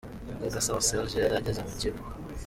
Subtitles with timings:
[0.31, 2.01] Ubwo Gasore Serge yari ageze mu kigo.